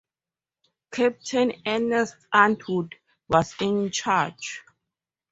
Captain 0.89 1.53
Ernest 1.63 2.15
Atwood 2.33 2.95
was 3.27 3.53
in 3.59 3.91
charge. 3.91 4.63